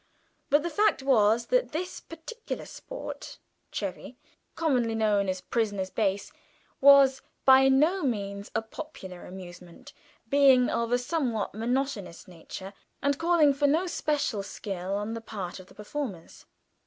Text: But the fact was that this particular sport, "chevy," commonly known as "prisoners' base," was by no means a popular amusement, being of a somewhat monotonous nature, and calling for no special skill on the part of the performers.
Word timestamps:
But 0.49 0.63
the 0.63 0.71
fact 0.71 1.03
was 1.03 1.45
that 1.53 1.73
this 1.73 1.99
particular 1.99 2.65
sport, 2.65 3.37
"chevy," 3.71 4.17
commonly 4.55 4.95
known 4.95 5.29
as 5.29 5.41
"prisoners' 5.41 5.91
base," 5.91 6.31
was 6.79 7.21
by 7.45 7.69
no 7.69 8.01
means 8.01 8.49
a 8.55 8.63
popular 8.63 9.27
amusement, 9.27 9.93
being 10.27 10.71
of 10.71 10.91
a 10.91 10.97
somewhat 10.97 11.53
monotonous 11.53 12.27
nature, 12.27 12.73
and 13.03 13.19
calling 13.19 13.53
for 13.53 13.67
no 13.67 13.85
special 13.85 14.41
skill 14.41 14.95
on 14.95 15.13
the 15.13 15.21
part 15.21 15.59
of 15.59 15.67
the 15.67 15.75
performers. 15.75 16.47